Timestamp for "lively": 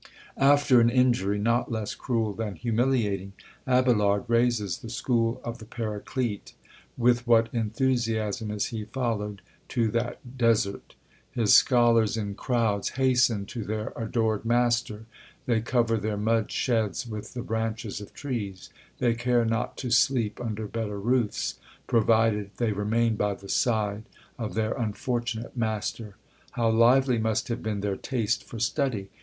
26.71-27.19